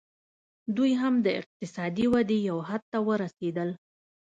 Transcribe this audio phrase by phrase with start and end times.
[0.75, 3.69] دوی هم د اقتصادي ودې یو حد ته ورسېدل